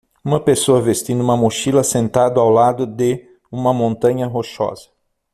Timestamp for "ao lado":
2.39-2.87